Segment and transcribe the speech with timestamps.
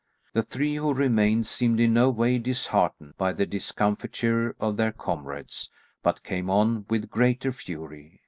[0.33, 5.69] The three who remained seemed in no way disheartened by the discomfiture of their comrades,
[6.01, 8.19] but came on with greater fury.